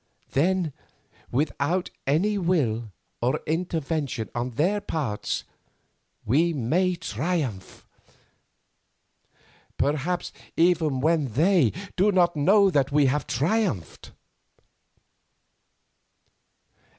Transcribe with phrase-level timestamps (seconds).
[0.31, 0.73] Then
[1.31, 5.43] without any will or any intervention on their parts,
[6.25, 7.85] we may triumph,
[9.77, 14.11] perhaps even when they do not know that we have triumphed."